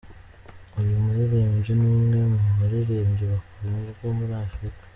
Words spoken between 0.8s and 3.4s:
muririmbyi ni umwe mu baririmbyi